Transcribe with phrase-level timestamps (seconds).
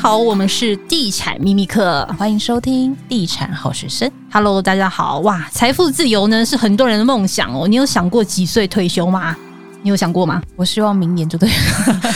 [0.00, 4.10] 好，我们是地产秘密课，欢迎收听地产好学生。
[4.32, 7.68] Hello，大家好，哇，财富自由呢是很多人的梦想哦。
[7.68, 9.36] 你有想过几岁退休吗？
[9.82, 10.42] 你有想过吗？
[10.56, 11.54] 我希望明年就对了。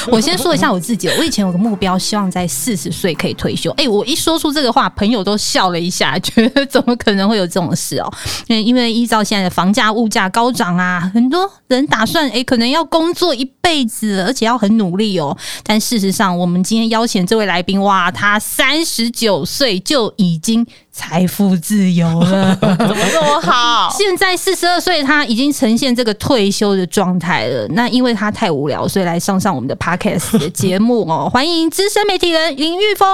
[0.12, 3.70] 我先说一下我自己，我以前有个目标，希望在四十岁可以退休。
[3.72, 8.12] 哎、欸，我一说出这个话，朋友都笑了一下， 觉得怎么可能会有这种事哦？
[8.48, 15.36] 因为依照现在的房价、物价高涨啊，很多人打算哎、欸，可能要工作一辈子，而且要很努力哦。
[15.62, 20.66] 但事实上，我们今天邀请这位来宾，哇，他三十九岁就已经。
[20.96, 23.92] 财富自由了， 怎么这么好？
[23.98, 27.66] 现在四十二岁，他已经呈现这个退休的状态了。
[27.70, 31.28] 那因为他太无聊，所以来上上我们的 podcast 的节目哦。
[31.34, 33.06] 欢迎资深媒体人林玉峰。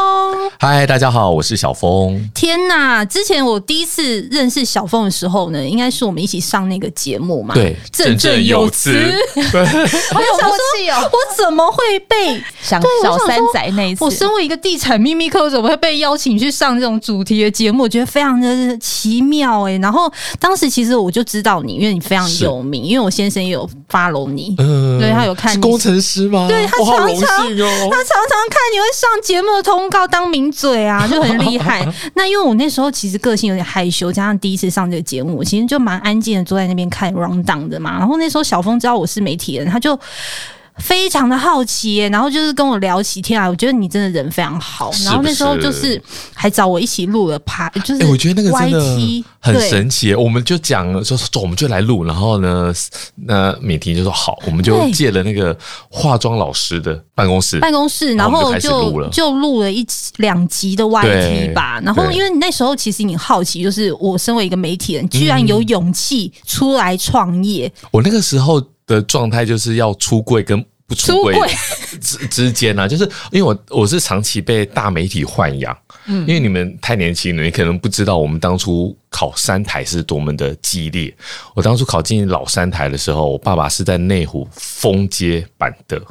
[0.59, 2.23] 嗨，大家好，我是小峰。
[2.35, 3.03] 天哪！
[3.07, 7.55] 之前我第一次认识小峰的时候呢，应该是我们一起上那个节目嘛？
[7.55, 8.91] 对，振振有词。
[9.35, 9.67] 我有
[10.47, 14.05] 默契哦，我怎么会被小小三仔那一次？
[14.05, 17.83] 我身为一个地产秘密客，怎么会被邀请去上这种主题的节目？
[17.83, 19.77] 我觉得非常的奇妙哎。
[19.79, 24.55] 然后当时其实我就知道你，因为你非常有名，因为我先生也有 follow 你，
[24.99, 26.47] 对他有看工程师吗？
[26.49, 31.87] 对他常常、哦、他常常看你会上节目的通告当名嘴啊， 就很厉害。
[32.15, 37.99] 那因为我那时候其实个性有点害羞，加上第一次上这个节目，我其实就蛮安静的坐在那边看 round down 的嘛。
[37.99, 39.99] 然后那时候小峰知道我是媒体人，他就。
[40.81, 44.91] 非常的好奇耶，然后就是跟我聊起天来，我觉得你真的人非常好。
[45.05, 46.01] 然后那时候就是
[46.35, 50.15] 还找我一起录了拍，就是我觉得那个真的很神奇。
[50.15, 52.73] 我们就讲了，说说我们就来录，然后呢，
[53.27, 55.57] 那美婷就说好，我们就借了那个
[55.89, 59.87] 化妆老师的办公室，办公室，然后就就录了一
[60.17, 61.81] 两集的 YT 吧。
[61.85, 67.71] 然后因为那时候其实你好奇，就是我身为一个媒体人，居然有勇气出来创业。
[67.91, 71.49] 我那个时候的状态就是要出柜跟不出柜
[72.03, 81.15] 之之间呢，就是因为我我是长期被大媒体豢养，嗯，因为你们太年轻了，你可能不知道我们当初考三台是多么的激烈。
[81.55, 86.03] 我当初考进老三台的时候，我爸爸是在内湖封街板的。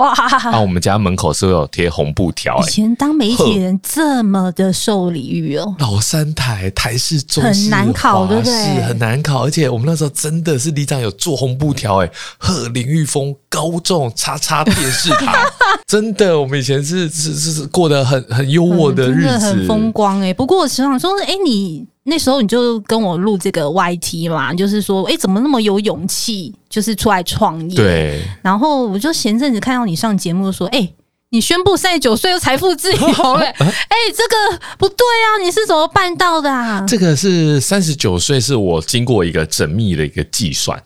[0.00, 0.12] 哇！
[0.50, 2.58] 啊，我们家门口是会有贴红布条。
[2.60, 5.74] 以前当媒体人这么的受礼遇哦。
[5.78, 8.52] 老三台台式、中视、很难考，对不对？
[8.52, 15.34] 是很难考，而且我们那时候真的是里长有做红布条，哎，贺林玉峰高中叉叉电视台，
[15.86, 20.32] 真的，我们以前是是是是过得很很优渥的日子，嗯、很风光哎。
[20.32, 21.86] 不过我想说，哎，你。
[22.04, 27.76] 那时候你就跟我录这个 YT 嘛，就是说，哎，怎么那么有勇气，就是出来创业？
[27.76, 28.22] 对。
[28.42, 30.90] 然后我就前阵子看到你上节目说，哎，
[31.28, 33.06] 你宣布三十九岁又财富自由
[33.36, 36.82] 了，哎， 这个不对啊，你是怎么办到的啊？
[36.88, 40.82] 这个是三十九岁，是我经过一个缜密的一个计算，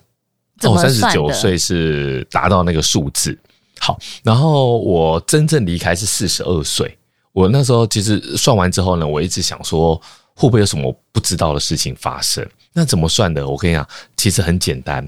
[0.63, 3.35] 我，三十九岁是达到那个数字。
[3.79, 6.97] 好，然后我真正离开是四十二岁。
[7.31, 9.99] 我那时候其实算完之后呢，我一直想说。
[10.35, 12.45] 会不会有什么不知道的事情发生？
[12.73, 13.47] 那怎么算的？
[13.47, 13.87] 我跟你讲，
[14.17, 15.07] 其实很简单。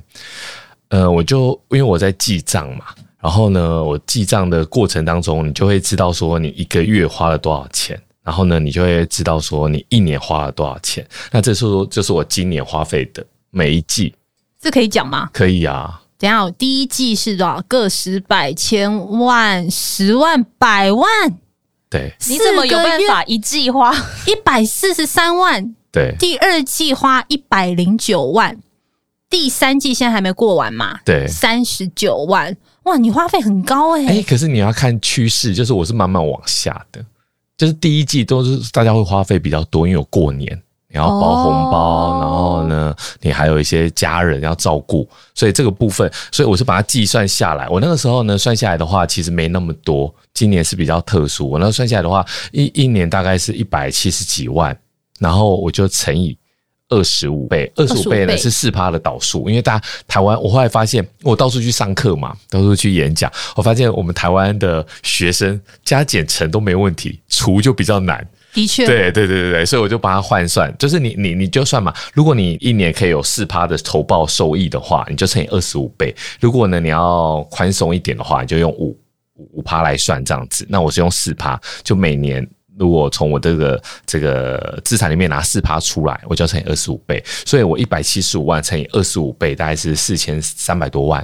[0.89, 2.85] 呃，我就因为我在记账嘛，
[3.19, 11.05] 然后呢，我记账的过程当中，你就会知道说你一个月花了多少钱，然后呢，你就会知道说你一年花了多少钱。
[11.29, 14.15] 那这时候就是我今年花费的每一季，
[14.61, 15.29] 这可以讲吗？
[15.33, 16.01] 可以啊。
[16.17, 17.61] 等下，我第一季是多少？
[17.67, 21.05] 个十百千万十万百万。
[21.89, 23.93] 对，你怎么有办法一季花
[24.25, 25.73] 一百四十三万？
[25.91, 28.57] 对，第二季花一百零九万，
[29.29, 30.99] 第三季现在还没过完嘛？
[31.05, 34.07] 对，三十九万，哇，你花费很高哎、欸！
[34.07, 37.03] 哎、欸，可是你要看趋势，就是我是慢慢往下的，
[37.57, 40.61] 就是第一季都是大家会花费比较多，因为有过年。
[40.97, 47.69] 你要包红包，哦、然后呢，你还有一些家人要照顾，所以这个部分，所以我是把它计算下来。
[47.69, 50.11] 我那个时候呢，算下来的话，其实没那么多。
[50.33, 54.75] 今年是比较特殊，我那算下来的话，一一年大概是一百七十几万，
[55.19, 56.35] 然后我就乘以
[56.89, 68.27] 二十五倍，二十五倍呢是四趴的导数，因为大家台湾，我后来发现，我到处去上课嘛，到处去演讲，我发现我们台湾的学生加减乘都没问题，除就比较难。
[68.57, 76.11] 的确，对对对对对，所以我就把它换算，就是你你你就算嘛，如果你一年可以有四趴的投报收益的话，你就乘以二十五倍。
[76.39, 78.99] 如果呢你要宽松一点的话，你就用五
[79.35, 80.65] 五趴来算这样子。
[80.67, 82.49] 那我是用四趴，就每年
[82.79, 87.23] 如果从我这个这个资产里面拿四趴出来，我就要乘以二十五倍。
[87.45, 91.23] 所以我一百七十五万乘以二十五倍，大概是四千三百多万。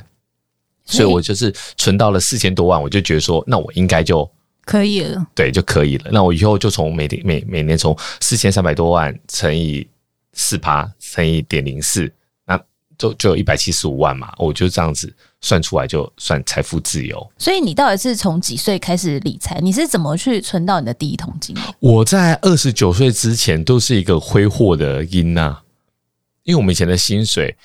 [0.85, 4.29] 所以我就是存到了四千多万，我就觉得说，那我应该就。
[4.65, 6.09] 可以了，对，就可以了。
[6.11, 9.85] 那我以后就从每年每每年从四千三百多万乘以
[10.31, 12.11] 四趴乘以点零四，
[12.45, 12.57] 那
[12.97, 14.33] 就就有一百七十五万嘛。
[14.37, 17.31] 我就这样子算出来就算财富自由。
[17.37, 19.59] 所以你到底是从几岁开始理财？
[19.61, 21.55] 你是怎么去存到你的第一桶金？
[21.79, 25.57] 我在二十九岁之前都是一个挥霍的因呐，
[26.43, 27.55] 因为我们以前的薪水，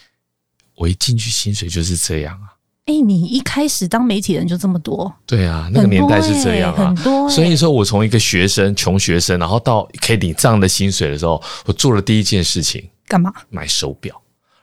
[0.75, 2.58] 我一进去薪水就是这样啊。
[2.89, 5.13] 哎、欸，你一开始当媒体人就这么多？
[5.27, 7.29] 对啊，那个年代是这样啊，很多、欸。
[7.29, 13.31] 所以说我从一个学生、穷学生，然后到可以领这样的薪水的时候，我做了第一件事情，干嘛？
[13.51, 14.19] 买手表。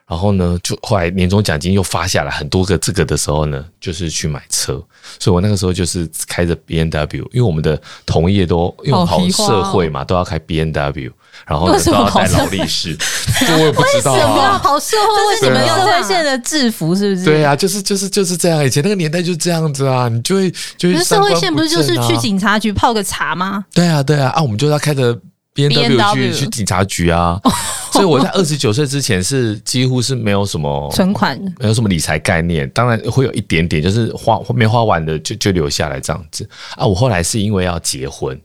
[0.08, 4.84] 然后呢，就后来年终奖金又发下来很多个这个的时候呢，就是去买车。
[5.20, 11.12] 所以我那个时候就是开着 B N W，因为我们的同业都因为跑社会嘛，都要开 BMW。
[11.48, 12.96] 然后呢都要带劳力士，
[13.58, 14.60] 我也不知道啊。
[14.64, 16.96] 好社会为什么要社会线的制服？
[16.96, 17.26] 是不是？
[17.26, 18.64] 对啊，就是就是就是这样。
[18.64, 21.04] 以前那个年代就是这样子啊，你就会就会、啊。
[21.04, 23.66] 社会线不是就是去警察局泡个茶吗？
[23.74, 25.18] 对啊，对啊，啊，我们就要开着
[25.54, 27.40] BMW 去去警察局啊。
[27.94, 32.70] 所以我在二十九岁之前是几乎是没有什么存款，没有什么理财概念。
[32.72, 36.46] 当然会有一点点，就是花没花完的就就留下来这样子
[36.76, 36.86] 啊。
[36.86, 38.38] 我后来是因为要结婚，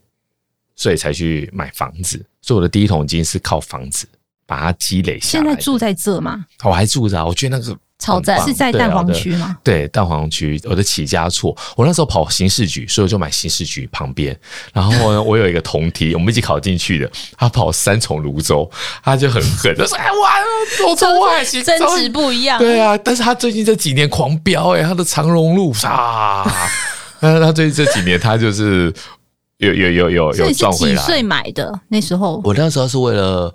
[0.80, 2.24] 所以才去买房子。
[2.40, 4.06] 所以我的第一桶金是靠房子
[4.46, 5.44] 把它积累下来。
[5.44, 6.46] 现在住在这吗？
[6.64, 7.26] 我还住着啊！
[7.26, 9.58] 我觉得那个超赞，是在蛋黄区吗？
[9.62, 10.58] 对，蛋黄区。
[10.64, 14.34] 我的起家厝，我那时候跑刑事局，所以我就买刑事局旁边。
[14.72, 18.68] 然后呢， 我有一个同梯，我们一起考进去的，他跑三重泸州，
[19.04, 26.50] 他就很狠，他说：“哎，完了，我从外形增值不一样。”对啊，但是他最近这几年狂飙，哎，他的长荣路啊，
[27.20, 28.90] 但是他最近这几年他就是。
[29.60, 30.96] 有有有有有赚回来。
[30.96, 31.72] 几岁买的？
[31.88, 33.52] 那时候我那时候是为了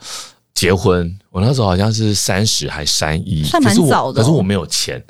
[0.53, 4.21] 结婚，我那时候好像是三十还三一，算蛮早的。
[4.21, 5.03] 可是我没有钱，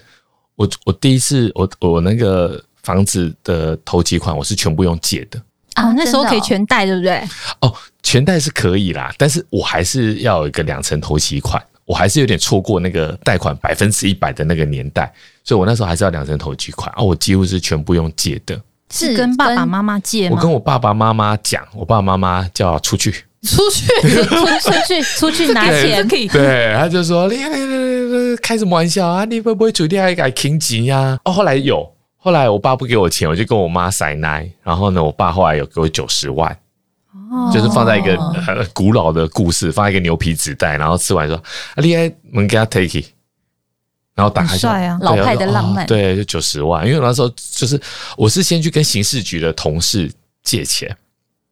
[0.55, 5.41] 我我第一次我我那个房子的头期款我是全部用借的
[5.73, 7.21] 啊，那时候可以全贷对不对？
[7.59, 15.13] 哦，全贷是可以啦，但是我还是要有一个两成头期款，我还是有点错过那个贷款百分之一百的那个年代，
[15.43, 18.57] 所以我那时候还是要两成头期款啊，我几乎是全部用借的。
[18.91, 20.35] 是跟爸爸妈妈借吗？
[20.37, 23.11] 我跟我爸爸妈妈讲，我爸爸妈妈叫我出去，
[23.41, 23.85] 出去，
[24.23, 26.27] 出去，出去拿钱可以。
[26.27, 27.37] 对，他就说：“你
[28.41, 29.25] 开什么玩笑啊？
[29.25, 31.87] 你会不会主电还改停机呀？”哦，后来有，
[32.17, 34.49] 后来我爸不给我钱，我就跟我妈塞奶。
[34.63, 36.55] 然后呢，我爸后来有给我九十万，
[37.31, 41.35] 哦，就是放在一个很古老的故事，放在一个牛皮纸袋，然后吃完说
[41.75, 43.05] ：“啊，你还能给他 take it。”
[44.15, 45.83] 然后打开，帅啊，老派的浪漫。
[45.83, 47.79] 哦、对，就九十万，因为那时候就是
[48.17, 50.09] 我是先去跟刑事局的同事
[50.41, 50.95] 借钱。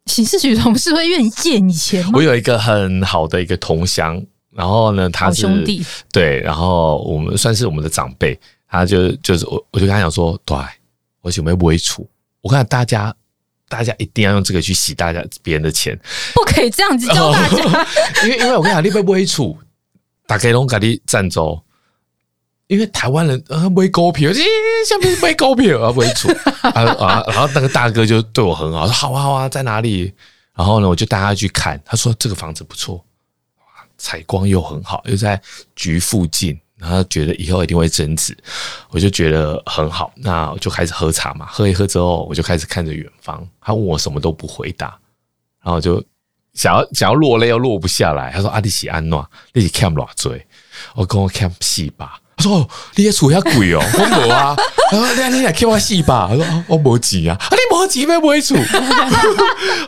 [0.06, 2.12] 刑事局同事会愿意借你钱吗？
[2.14, 4.22] 我有一个很好的一个同乡，
[4.52, 8.38] 然后呢，他是兄弟，对，然后我们算是我们的长辈，
[8.70, 10.58] 他就就是我，我就跟他讲说，对，
[11.22, 12.10] 我准备微处，
[12.42, 13.14] 我看大家，
[13.68, 15.98] 大家一定要用这个去洗大家别人的钱，
[16.34, 17.88] 不可以这样子教大家，
[18.24, 19.58] 因为因为我跟你讲，你被微处，
[20.28, 21.60] 打开龙给你赞助。
[22.74, 24.44] 因为台湾人啊，买股票，咦，
[24.88, 26.28] 下面买股票啊，为主
[26.62, 30.12] 啊啊，然后那个大哥就对我很好，说好啊好啊，在哪里？
[30.56, 33.04] 然后呢，我就带他去看，他说这个房子不错，
[33.98, 35.40] 采光又很好，又在
[35.76, 38.38] 局附近，然后觉得以后一定会增值，
[38.90, 44.98] 我就觉得很好，那我就开始喝茶嘛，喝一喝之后，我就开始看着远方，他问我什么都不回答，
[45.64, 46.04] 然后就
[46.54, 50.46] 想要想要落泪又落不下来，他说阿弟喜安诺，你是看偌嘴，
[50.96, 52.20] 我跟我看戏吧。
[52.44, 54.54] 他说：“你也厝遐贵哦，我无啊。
[54.94, 58.58] 然后你你来给我戏吧。”他说：“我没急啊，啊你无钱要买厝。”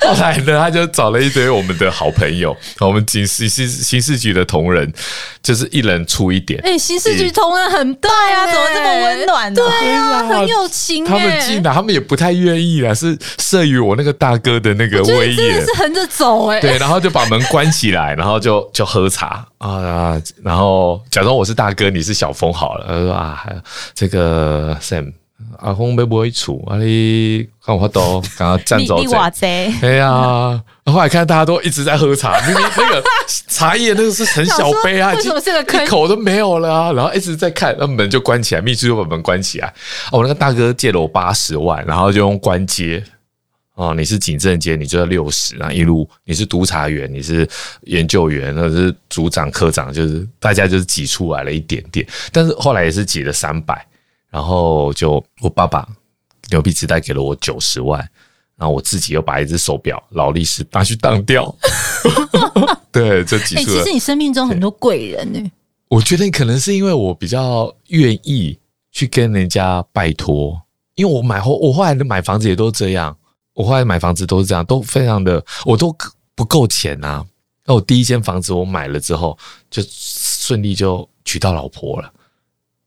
[0.05, 4.93] 后来呢，他就找了一堆我们的好朋友，我们警刑事新事局的同仁，
[5.41, 6.61] 就是一人出一点。
[6.63, 9.61] 哎，新事局同仁很对啊，怎么这么温暖呢？
[9.61, 11.03] 对啊，很有情。
[11.03, 16.59] 他们进来，他们也不太愿意啦，是慑于我那个大哥的那个威严，是横着走哎。
[16.59, 22.35] 对，然后就把门关起来，然后就就喝茶啊，然后假装我是大哥，你是小。
[22.35, 23.45] 峰好了，他说啊，
[23.93, 25.13] 这个 Sam
[25.59, 29.45] 阿峰没不会处，啊你看我都刚刚站走这，
[29.81, 33.03] 哎呀， 后来看大家都一直在喝茶， 明明那个
[33.47, 39.73] 茶叶那个是很小杯啊， 一口都没有了啊，然后一直在看，那门就关起来，秘书就把门关起来，
[40.11, 43.03] 我那个大哥借了我八十万，然后就用关街。
[43.75, 47.45] 哦，你是警政街，你就要六十啊，一路你是督察员，你是
[47.81, 53.85] 研究员，或者是组长、科长，就是大家就是挤出来了一点点，但是后来也是挤了三百，
[54.29, 55.87] 然后就我爸爸
[56.49, 57.99] 牛皮纸袋给了我九十万，
[58.55, 61.53] 然后我自己又把一只手表劳力士拿去当掉，
[62.91, 63.77] 对，就挤出了。
[63.77, 65.51] 哎、欸，其实你生命中很多贵人呢。
[65.87, 68.57] 我觉得可能是因为我比较愿意
[68.91, 70.59] 去跟人家拜托，
[70.95, 73.15] 因为我买后我后来的买房子也都这样。
[73.53, 75.95] 我后来买房子都是这样，都非常的，我都
[76.35, 77.25] 不够钱啊。
[77.65, 79.37] 那我第一间房子我买了之后，
[79.71, 82.11] 就顺利就娶到老婆了。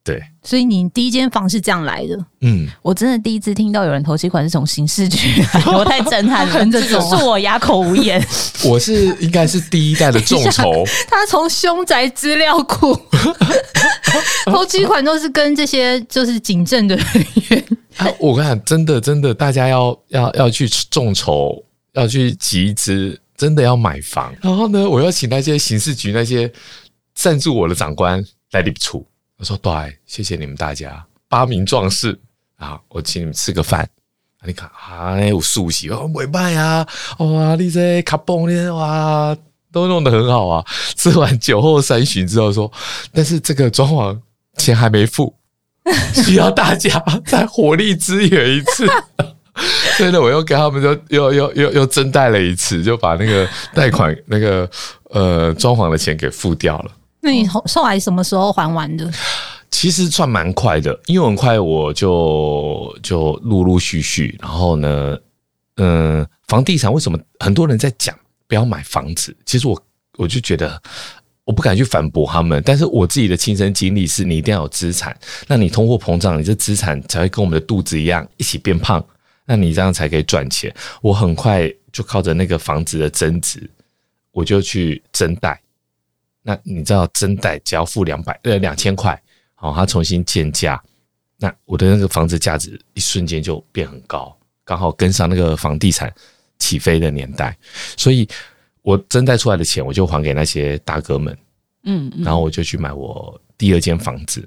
[0.08, 2.18] 对，所以你第一间房是这样来的。
[2.40, 8.18] 嗯，我真的第一次听到有人投期款是从刑事局来，我太震撼了，横着走啊恕我哑口无言。
[8.64, 12.98] 我是应该是第一代的众筹， 他从凶宅资料库
[14.50, 17.64] 投期款都是跟这些就是警政的人员。
[17.98, 21.62] 啊，我跟你讲，真的真的，大家要要要去众筹，
[21.92, 24.34] 要去集资，真的要买房。
[24.40, 26.50] 然后呢，我要请那些刑事局那些
[27.14, 29.06] 赞助我的长官来领处。
[29.38, 29.72] 我说对，
[30.04, 32.18] 谢谢你们大家，八名壮士
[32.56, 33.88] 啊，我请你们吃个饭。
[34.44, 36.86] 你看啊，有素席哦，没卖啊，
[37.18, 39.36] 哇，你这卡崩的哇，
[39.72, 40.64] 都弄得很好啊。
[40.96, 42.70] 吃完酒后三巡之后说，
[43.12, 44.18] 但是这个装潢
[44.56, 45.32] 钱还没付。
[46.12, 48.86] 需要大家再火力支援一次，
[49.96, 54.68] 所以呢，我又给他们就又又又又增贷了一次，就把那个贷款那个
[55.10, 56.90] 呃装潢的钱给付掉了。
[57.20, 59.10] 那你后来什么时候还完的？
[59.70, 65.18] 其实算蛮快的，因为很快我就就陆陆续续，然后呢，
[65.76, 69.36] 嗯、房地产为什么很多人在讲不要买房子？
[69.44, 69.82] 其实我
[70.16, 70.80] 我就觉得。
[71.44, 79.02] 我不敢去反驳他们，但是我自己的亲身经历是，你一定要有资产，那你通货膨胀，你这资产才会跟我们的肚子一样一起变胖，
[79.46, 80.70] 那你这样才可以赚钱。
[81.00, 83.66] 我很快就靠着那个房子的增值，
[84.30, 85.58] 我就去增贷。
[86.48, 89.20] 那你知道真贷只要付两百呃两千块，
[89.54, 90.82] 好，他重新建价，
[91.36, 96.10] 那我的那个房子价值一瞬间就变很高，刚好跟上那个房地产
[96.58, 97.54] 起飞的年代，
[97.96, 98.26] 所以。
[98.82, 101.36] 我真贷出来的钱，我就还给那些大哥们，
[101.82, 104.42] 嗯，然后我就去买我第二间房子，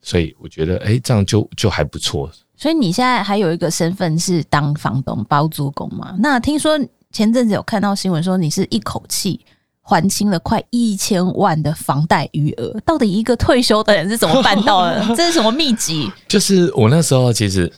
[0.00, 2.30] 所以我觉得，哎，这样就就还不错。
[2.56, 6.16] 所以你现在还有一个身份是当房东包租公嘛？
[6.18, 6.78] 那听说
[7.12, 9.44] 前阵子有看到新闻说，你是一口气
[9.84, 15.06] 还清了快一千万的房贷余额，到底一个退休的人是怎么办到的？
[15.14, 16.10] 这是什么秘籍？
[16.26, 17.72] 就是我那时候，其实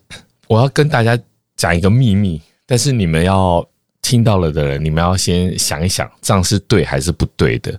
[0.49, 1.19] 我要跟大家
[1.57, 3.63] 讲一个秘密，但是你们要。
[4.03, 7.77] 听到了的人，你们要先想一想，这样是对还是不对的？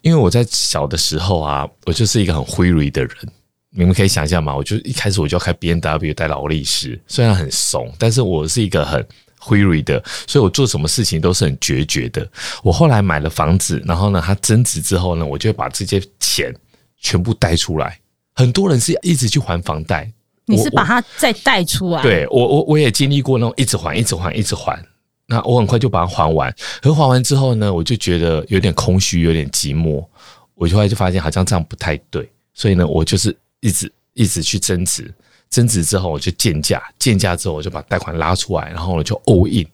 [0.00, 3.10] 因为我在小的时候啊，我就是一个很挥霍的人。
[3.68, 9.06] 你们可以想象嘛，我就一开始我就要开 B N W 带劳力士，虽然很怂，但是我是一个很
[9.46, 12.28] 挥霍的，所以我做什么事情都是很决绝的。
[12.62, 16.52] 我后来买了房子，然后呢，它增值之后呢，我就会把这些钱
[17.00, 17.98] 全部贷出来。
[18.34, 20.10] 很多人是一直去还房贷，
[20.46, 22.02] 你是把它再贷出来？
[22.02, 24.84] 对，我我我也经历过那种一直还、一直还、一直还。
[25.28, 30.04] 那我很快就把它还完，还完之后呢，我就觉得有点空虚，有点寂寞。
[30.54, 35.12] 我后来就发现好像这样不太对，所以呢，我就是一直一直去增值，
[35.56, 39.66] 增值之后我就贱价，贱价之后我就把贷款拉出来，然后我就 all in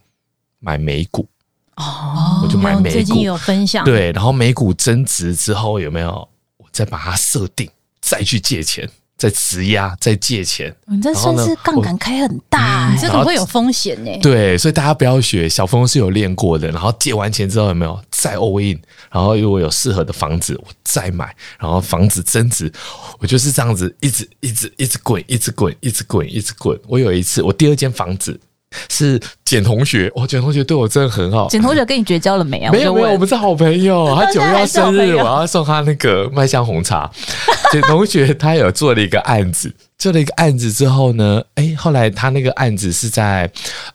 [0.61, 1.27] 买美股。
[1.75, 2.93] 哦，我就买美股。
[2.93, 3.85] 最近有分享。
[3.85, 6.29] 对，然后美股增值之后有没有？
[6.59, 7.69] 我再把它设定，
[8.01, 8.89] 再去借钱。
[9.23, 14.11] 在质押，在借钱，你这算是杠杆开很大，欸，这个会有风险呢。
[14.21, 16.69] 对，所以大家不要学，小峰是有练过的。
[16.73, 18.77] 然后借完钱之后有没有再 all in？
[19.13, 22.73] 然后如果有适合的房子，我再买，然后房子增值，
[23.21, 26.77] 我就是这样子一直一直一直滚，一直滚，一直滚，一直滚。
[26.89, 28.41] 我有一次，我第二间房子。
[28.89, 31.49] 是简同学，哇，简同学对我真的很好。
[31.49, 32.73] 简同学跟你绝交了没有？
[32.73, 34.15] 没有没有，我们是好朋友。
[34.17, 37.11] 他九月要生日，我要送他那个麦香红茶。
[37.73, 43.51] 简同学他有做了一个案子，做了一个案子之后呢，哎，后来他那个案子是在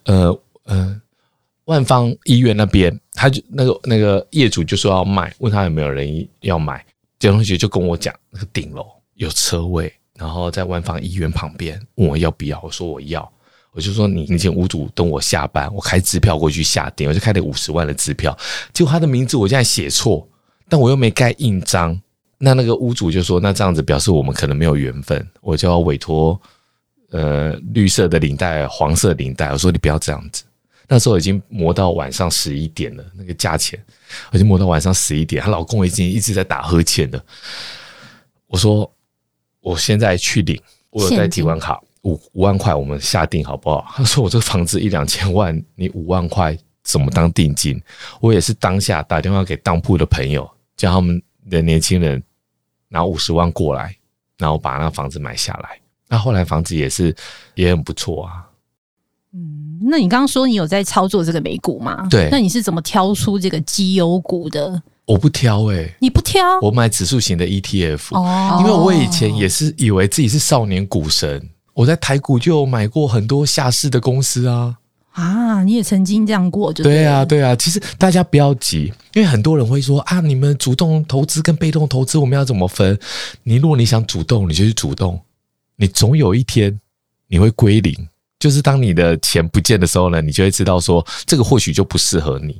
[0.05, 0.99] 呃呃
[1.65, 6.83] 万方医院那边，他就那个那个业主就说要卖，问他有没有人要买。
[7.19, 13.27] 简同学就跟我讲，那个顶楼有车位，然后在万方医院旁边，问我要不要，我说我要。
[13.77, 18.35] 我就说你，你请屋主等我下班，我开支票过去下店，我就开了五十万的支票。
[18.73, 20.27] 结果他的名字我现在写错，
[20.67, 21.95] 但我又没盖印章。
[22.39, 26.41] 那那个屋主就说，那这样子表示我们可能没有缘分，我就要委托
[27.11, 29.51] 呃绿色的领带、黄色领带。
[29.51, 30.43] 我说你不要这样子。
[30.87, 33.79] 那时候已经磨到晚上十一点了，那个价钱
[34.31, 37.23] 我已经磨到晚上十一点，她老公已经一直在打呵欠了。
[38.47, 38.91] 我说
[39.59, 41.79] 我现在去领，我有带提款卡。
[42.07, 43.85] 五五万块，我们下定好不好？
[43.95, 47.79] 他说：“我这房子一两千万，你五万块怎么当定金？”
[48.21, 52.23] 我也是当下打电话给当铺的朋友，叫他们的年轻人
[52.87, 53.93] 拿五十万过来，
[54.37, 55.77] 然后把那房子买下来。
[56.07, 57.13] 那后来房子也是
[57.55, 58.47] 也很不错啊。
[59.33, 62.07] 嗯，那你刚刚说你有在操作这个美股吗？
[62.09, 64.81] 对，那你是怎么挑出这个绩优股的？
[65.05, 66.41] 我不挑哎、欸，你不挑？
[66.61, 71.49] 我买指数型的 ETF 哦，因为我以前也是以为自己是少年股神。
[71.77, 74.75] 我在台股就有买过很多下市的公司啊，
[75.11, 77.55] 啊，你也曾经这样过，就对，对啊，对啊。
[77.55, 82.99] 其实大家不要急，因为很多人会说啊，你们主动投资跟被动投资，我们要怎么分？
[83.43, 85.21] 你如果你想主动，你就去主动，
[85.75, 86.79] 你总有一天
[87.27, 87.95] 你会归零。
[88.39, 92.59] 就是当你的钱不见的时候呢，你就会知道说，这个或许就不适合你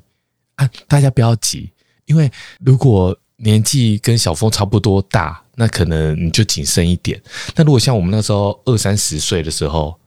[0.58, 0.70] 啊。
[0.88, 1.72] 大家不要急，
[2.06, 7.20] 因为如果年纪跟小峰差不多大，那可能你就谨慎一点。
[7.56, 9.98] 那如果像我们那时候二三十岁的时候，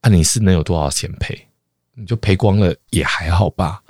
[0.00, 1.46] 啊，你是能有多少钱赔？
[1.94, 3.80] 你就赔光了也还好吧，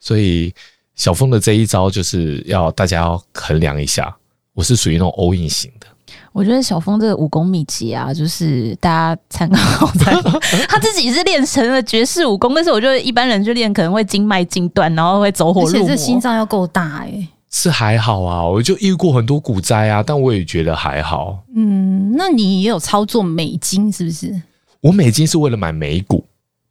[0.00, 0.52] 所以
[0.94, 4.16] 小峰的这一招就是要大家要衡量一下。
[4.54, 5.86] 我是属于那种 all in 型的。
[6.32, 10.38] 我觉得小峰这个武功秘籍啊，就是大家参考参考。
[10.68, 15.78] 他自己是练成了绝世武功，但是我觉得一般人去练可能会经脉尽断，然后会走火入魔。
[15.78, 17.28] 而且这心脏要够大哎、欸。
[17.52, 21.44] 是还好啊，我就遇过很多股灾啊，但我也觉得还好。
[21.54, 24.42] 嗯，那你也有操作美金是不是？
[24.80, 26.26] 我美金是为了买美股。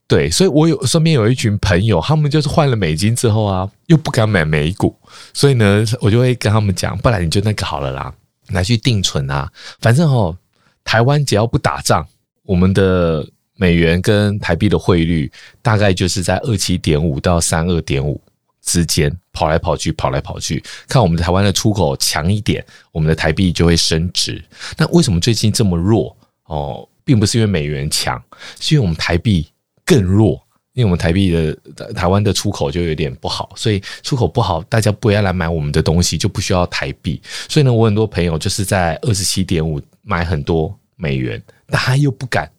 [0.07, 4.93] 对，所以我有身边有一群朋友，他们就是换了美金之后啊，又不敢买美股，
[5.33, 8.13] 所以呢，我就会跟他们讲，不然你就那个好了啦，
[8.49, 10.35] 拿去定存啊，反正哦，
[10.83, 12.05] 台湾只要不打仗，
[12.43, 18.19] 我们的美元跟台币的汇率大概就是在二七点五到三二点五
[18.61, 24.43] 之间跑来跑去，跑来跑去，看我们台湾的出口强一点，我们的台币就会升值。
[24.77, 26.15] 那为什么最近这么弱
[26.45, 26.87] 哦？
[27.03, 28.21] 并不是因为美元强，
[28.59, 29.47] 是因为我们台币。
[29.83, 30.41] 更弱，
[30.71, 31.53] 因为我们台币的
[31.93, 37.21] 台湾的出口就有点不好，所以出口不好，大家不要来买我们的东西，就不需要台币。
[37.49, 42.49] 所以呢，我很多朋友就是在二十七点五买很多美元，但他又不敢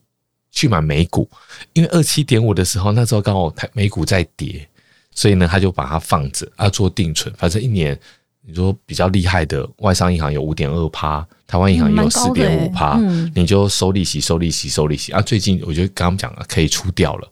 [0.50, 1.26] 去买美股，
[1.72, 4.68] 因为二七点五的时候，那时候刚好台美股在跌，
[5.14, 7.98] 所以呢，他就把它放着，啊，做定存，反正一年
[8.40, 11.26] 你说比较厉害的外商银行有五点二趴。
[11.46, 12.98] 台湾银行也有四点五趴，
[13.34, 15.20] 你就收利息、收利息、收利息啊！
[15.20, 17.28] 最近我觉得刚刚讲了，可以出掉了。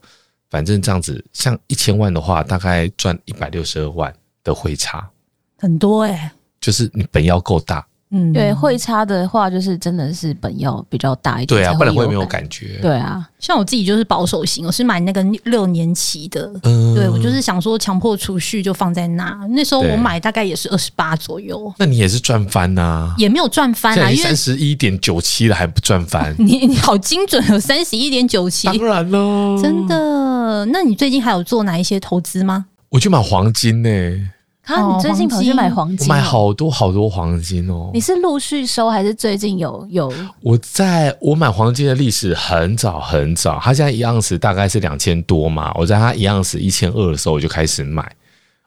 [0.50, 5.08] 反正这样子，像一千万的话，大概赚一百六十二万的汇差，
[5.56, 6.30] 很多哎、欸。
[6.60, 7.86] 就是你本要够大。
[8.12, 11.60] 嗯，对，会差的话，就是真的是本要比较大一点。
[11.60, 12.78] 对啊，不然会没有感觉。
[12.82, 16.50] 对啊，像我自己就是保守型，我是买那个六年期的。
[16.64, 19.38] 嗯，对我就是想说强迫储蓄就放在那。
[19.50, 21.72] 那时候我买大概也是二十八左右。
[21.78, 23.14] 那你也是赚翻呐？
[23.16, 26.34] 也没有赚翻啊，因为三十一点九七了还不赚翻？
[26.38, 28.66] 你你好精准，有三十一点九七。
[28.66, 30.66] 当然喽，真的。
[30.72, 32.66] 那你最近还有做哪一些投资吗？
[32.88, 34.20] 我去买黄金呢、欸。
[34.64, 34.94] 啊！
[34.94, 36.06] 你最近跑去买黄金？
[36.06, 37.90] 我买好多好多黄金哦！
[37.92, 40.12] 你是陆续收还是最近有有？
[40.42, 45.72] 我在我买黄金的历史很早很早，它现在一盎司大概是两千多嘛。
[45.74, 48.14] 我在它一盎司一千二的时候我就开始买。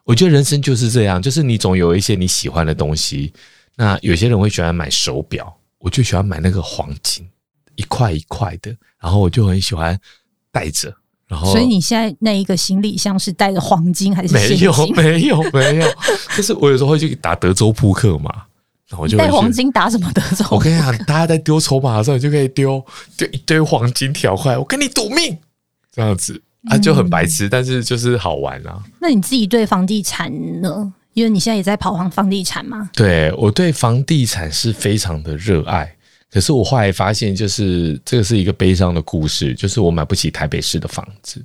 [0.04, 3.32] 我觉得人生就是这样，就是你总有一些你喜欢的东西。
[3.76, 7.26] 那有些人会喜欢买手表，我就喜欢买那个黄金，
[7.76, 9.98] 一块一块的，然后我就很喜欢
[10.52, 10.94] 戴着。
[11.44, 14.58] 所以你现在那一个行李箱是带着黄金还是金？
[14.58, 15.88] 没有没有没有，
[16.36, 18.30] 就是我有时候会去打德州扑克嘛，
[18.88, 20.44] 然后我就带黄金打什么德州？
[20.50, 22.84] 我跟你讲，大家在丢筹码的时候，你就可以丢
[23.16, 25.36] 丢一堆黄金条块，我跟你赌命，
[25.92, 28.82] 这样子啊就很白痴，但是就是好玩啊。
[29.00, 30.92] 那你自己对房地产呢？
[31.14, 32.90] 因为你现在也在跑房房地产嘛。
[32.92, 35.94] 对，我对房地产是非常的热爱。
[36.34, 41.40] 可是我后来发现，就是这个是一个悲伤的故事，就是我买不起台北市的房子。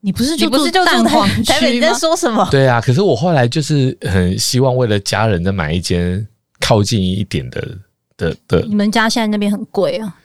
[0.00, 1.66] 你不是就不是就蛋黄区吗？
[1.66, 2.48] 你在说什么？
[2.50, 6.26] 对啊，可是我后来就是很希望为了家人再买一间
[6.58, 7.78] 靠近一点的
[8.16, 8.62] 的的。
[8.62, 10.16] 你们家现在那边很贵啊？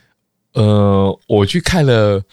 [0.54, 2.24] 呃，我去看了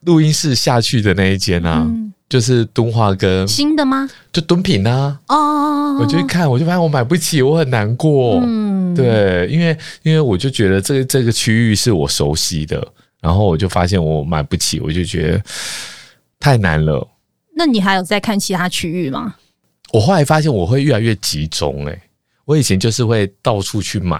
[0.00, 1.86] 录音室下去的那一间啊。
[1.88, 4.08] 嗯就是敦化跟新的吗？
[4.32, 5.20] 就敦品啊！
[5.28, 8.40] 哦，我就去看，我就发现我买不起，我很难过。
[8.42, 12.84] 嗯，对，因为因为我就觉得这个这个区域是我熟悉的，
[13.20, 15.42] 然后我就发现我买不起，我就觉得
[16.40, 17.06] 太难了。
[17.54, 19.36] 那你还有在看其他区域吗？
[19.92, 21.86] 我后来发现我会越来越集中。
[21.86, 22.02] 诶，
[22.46, 24.18] 我以前就是会到处去买，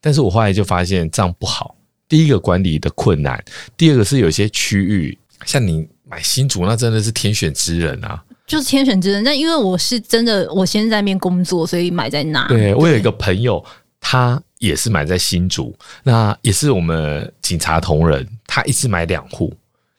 [0.00, 1.74] 但是我后来就发现这样不好。
[2.08, 3.42] 第一个管理的困难，
[3.76, 5.86] 第二个是有些区域像你。
[6.10, 8.20] 买新竹那真的是天选之人啊！
[8.44, 12.48] 就是天选之人，但因为我是真的，我先在那边工作，所以买在那。
[12.48, 13.64] 对，对我有一个朋友，
[14.00, 19.54] 他也是买在新竹，那也是我们警察同仁，他一次买两户。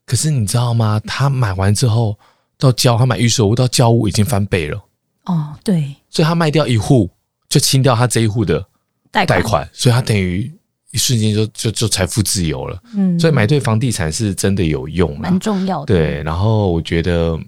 [0.06, 1.00] 可是你知道吗？
[1.08, 2.20] 他买完之后
[2.60, 4.84] 到交，他买预售屋到交屋已经翻倍了。
[5.28, 7.10] 哦，对，所以他卖掉一户
[7.48, 8.66] 就清掉他这一户的
[9.10, 10.52] 贷款，款所以他等于。
[10.92, 15.94] 一瞬间就就就财富自由了，嗯，所以买对房地产是真的有用，蛮重要的。
[15.94, 17.40] 对，然后我觉得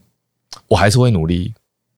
[0.68, 1.54] 我还是会努力。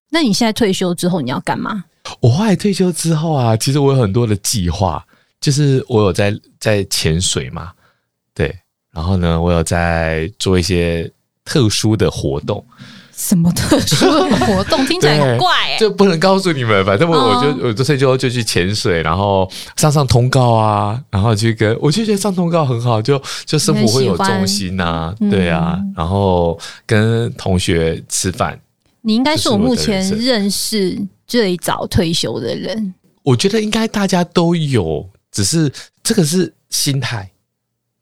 [0.10, 1.84] 那你现在退休之后你要干嘛？
[2.19, 5.05] 我后来退休之后啊，其实我有很多的计划，
[5.39, 7.71] 就是我有在在潜水嘛，
[8.34, 8.55] 对，
[8.91, 11.12] 然后呢，我有在做一些
[11.43, 12.65] 特殊的活动。
[13.15, 14.86] 什么特殊的活动？
[14.86, 16.86] 听起来很怪哎，就不能告诉你们。
[16.86, 28.60] 反正我我就、哦、我这次就就去潜水，然后上上通告啊，然后去跟我就觉得上通告很好，就就生活会有重心呐，对啊，嗯、然后跟同学吃饭。
[29.01, 32.93] 你应该是我目前认识最早退休的人。
[33.23, 35.71] 我觉得应该大家都有，只是
[36.04, 37.32] 这个是心态，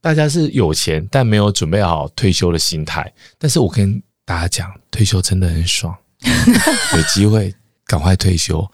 [0.02, 3.13] 大家是有钱但没有准备好退休的心态。
[3.38, 5.95] 但是我跟大家讲，退休真的很爽，
[6.95, 7.53] 有机会
[7.86, 8.65] 赶快退休，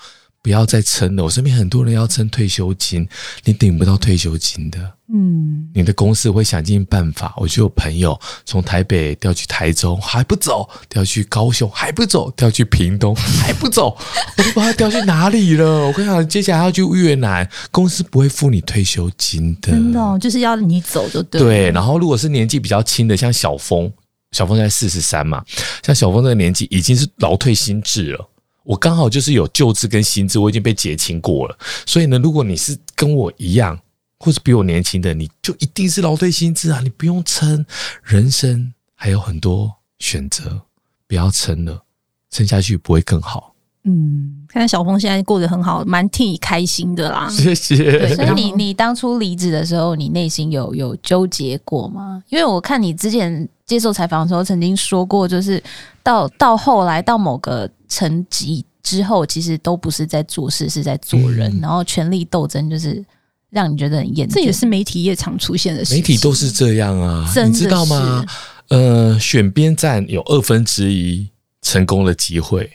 [0.43, 1.23] 不要再撑了。
[1.23, 3.07] 我身边很多人要撑退休金，
[3.43, 4.79] 你领不到退休金的。
[5.12, 7.33] 嗯，你的公司会想尽办法。
[7.38, 13.97] 我就有朋友从台北调去台中还不走，调去高雄还不走，调去屏东还不走，
[14.38, 15.88] 我都不知道调去哪里了。
[15.88, 19.71] 我跟你讲，接下来要去越南，公司不会付你退休金的。
[19.71, 21.41] 真的哦，就是要你走就对。
[21.41, 23.91] 对，然后如果是年纪比较轻的，像小峰。
[24.31, 25.43] 小峰在四十三嘛，
[25.83, 28.29] 像小峰这个年纪已经是劳退心智了。
[28.63, 31.57] 我刚好就是有旧资跟新资，我已经被结清过了。
[31.85, 33.79] 所以呢，如果你是跟我一样，
[34.19, 36.79] 或是比我年轻的，你就一定是劳退心智啊！
[36.83, 37.65] 你不用撑，
[38.03, 40.61] 人生还有很多选择，
[41.07, 41.83] 不要撑了，
[42.29, 43.55] 撑下去不会更好。
[43.89, 47.28] 嗯，看看小峰现在过得很好，蛮替你开心的啦。
[47.30, 48.15] 谢谢。
[48.15, 52.21] 所以你你当初离职的时候，你内心有有纠结过吗？
[52.30, 55.62] 因为我看你之前接受采访的时候，曾经说过，就是
[56.04, 63.04] 到到后来到某个层级之后，其实都不是在做事，是在做人，嗯、然后权力斗争就是
[63.49, 64.30] 让你觉得很厌。
[64.30, 68.23] 这也是媒体业常出现的事情，媒体都是这样啊，你知道吗？
[68.67, 71.28] 呃，选边站有二分之一
[71.63, 72.69] 成功的机会。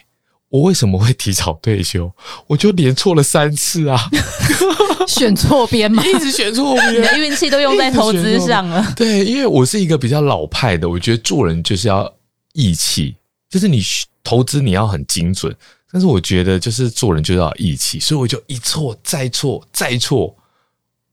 [0.55, 2.09] 我为什么会提早退休？
[2.47, 3.99] 我就连错了三次啊！
[5.09, 6.01] 选错边吗？
[6.07, 8.87] 一直选错边，你的运气都用在投资上了。
[8.95, 12.09] 对，因为我是一个比较老派的，我觉得做人就是要
[12.53, 13.17] 义气，
[13.51, 13.83] 就是你
[14.23, 15.53] 投资你要很精准，
[15.91, 20.33] 但是我觉得就是做人就要义气，所以我就一错再错再错，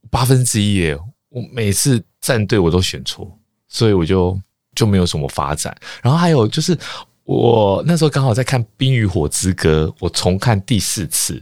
[0.08, 0.96] 八分之一耶！
[1.30, 3.28] 我每次站队我都选错，
[3.66, 4.38] 所以我就
[4.76, 5.76] 就没有什么发展。
[6.00, 6.78] 然后还有就是。
[7.24, 11.40] 我那时候刚好在看《冰与火之歌》，我重看第四次，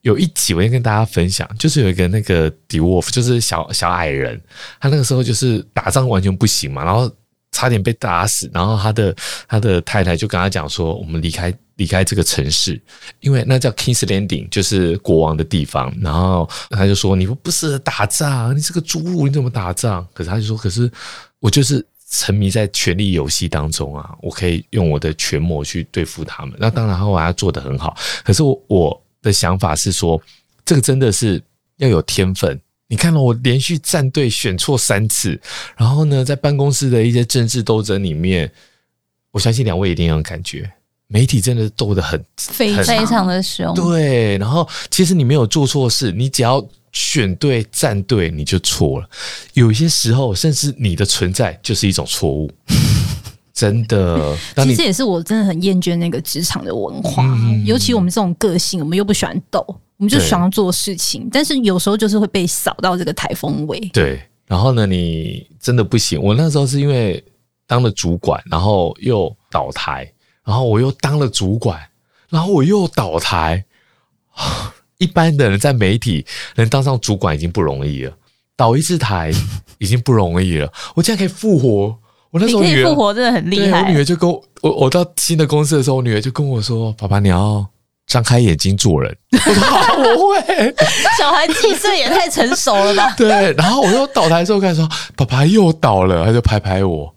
[0.00, 4.40] 有一集我要跟大家分享，就是有一个那个 Dwarf，就是小小矮人，
[4.80, 7.10] 他那个时候就是打仗完全不行嘛，然后
[7.52, 9.14] 差点被打死，然后他的
[9.46, 12.80] 他的太太就跟他讲说：“我们离开离开这个城市，
[13.20, 20.90] 因为那叫 King's Landing，就是国王的地方。”然后他就说：“你不不适合打仗，你是个侏儒，你怎么打仗？”可是他就说：“可是
[21.38, 26.56] 我就是。”沉迷在权力游戏当中啊，我可以用我的权谋去对付他们。
[26.58, 27.94] 那当然，我还要做得很好。
[28.24, 30.18] 可是我我的想法是说，
[30.64, 31.42] 这个真的是
[31.76, 32.58] 要有天分。
[32.86, 35.38] 你看了我连续站队选错三次，
[35.76, 38.50] 然后呢，在办公室的一些政治斗争里面，
[39.30, 40.70] 我相信两位一定有感觉，
[41.08, 43.74] 媒体真的斗得很非非常的凶。
[43.74, 46.66] 对，然后其实你没有做错事，你只要。
[46.92, 49.08] 选对站对，你就错了。
[49.54, 52.50] 有些时候，甚至你的存在就是一种错误。
[53.52, 59.58] 真的，其实也是我真的很厌倦那个职场的文化，嗯、尤其我们这种个性，我们又不喜欢斗，
[59.96, 61.28] 我们就喜欢做事情。
[61.32, 63.80] 但是有时候就是会被扫到这个台风尾。
[63.92, 66.22] 对，然后呢，你真的不行。
[66.22, 67.20] 我那时候是因为
[67.66, 70.08] 当了主管，然后又倒台，
[70.44, 71.80] 然后我又当了主管，
[72.28, 73.64] 然后我又倒台。
[74.98, 76.24] 一般的人在媒体
[76.56, 78.12] 能当上主管已经不容易了，
[78.56, 79.32] 倒一次台
[79.78, 80.70] 已经不容易了。
[80.94, 81.96] 我竟然可以复活！
[82.30, 83.80] 我那时候女儿复活真的很厉害。
[83.80, 87.66] 我女儿就跟我，我我到新的公司的时候，我女儿就跟我说：“爸爸，你要
[88.06, 90.74] 张开眼睛做人。” 我说：“好，我会。”
[91.18, 93.14] 小孩几岁也太成熟了吧？
[93.16, 93.52] 对。
[93.52, 97.14] 然后我又倒台之后，开始说：“爸爸又倒了。”他就拍拍我。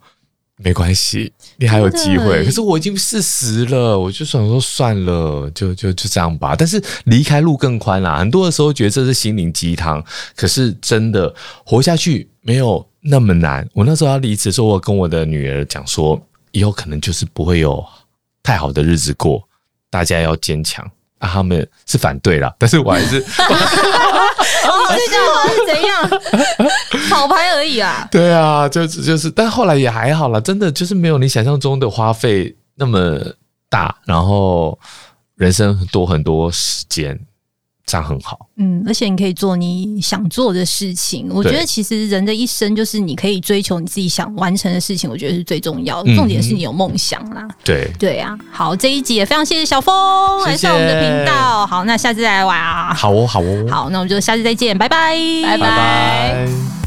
[0.64, 2.44] 没关系，你还有机会。
[2.44, 6.56] 可是我已经四十了，我就想说算了，就就就这样吧。
[6.58, 8.18] 但是离开路更宽啦。
[8.18, 10.04] 很多的时候觉得这是心灵鸡汤，
[10.36, 11.32] 可是真的
[11.64, 13.68] 活下去没有那么难。
[13.74, 16.20] 我那时候要离职的时候，我跟我的女儿讲说，
[16.52, 17.86] 以后可能就是不会有
[18.42, 19.48] 太好的日子过，
[19.92, 20.90] 大家要坚强。
[21.22, 23.18] 啊，他们是反对啦，但是我还是
[24.68, 26.10] 哦，这叫好是怎样？
[27.10, 28.08] 跑牌而已啊。
[28.12, 33.18] 对啊，就是就是，但后来也还好啦，真的就是没有你想象中的花费那么
[33.70, 34.78] 大，然后
[35.36, 37.18] 人生多很多时间。
[37.86, 41.28] 这样很好，嗯，而且你可以做你想做的事情。
[41.32, 46.16] 我觉得其实人的一生就是你可以追求你自己想完成的事情，我觉得是最重要的。
[46.16, 47.48] 重点是你有梦想啦。
[47.64, 49.94] 对对啊，好，这一集也非常谢谢小峰
[50.46, 51.68] 来上我们的频道。
[51.68, 52.94] 好，那下次再来玩啊。
[52.94, 56.81] 好哦，好哦，好，那我们就下次再见，拜拜，拜拜。